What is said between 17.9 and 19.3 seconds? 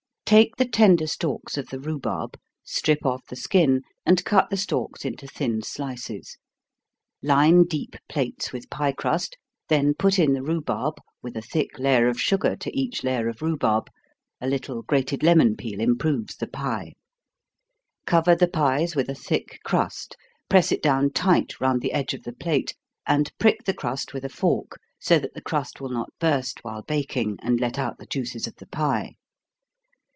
Cover the pies with a